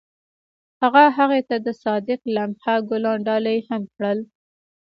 [0.81, 4.19] هغه هغې ته د صادق لمحه ګلان ډالۍ هم کړل.